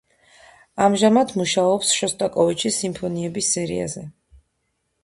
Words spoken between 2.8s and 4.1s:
სიმფონიების სერიაზე.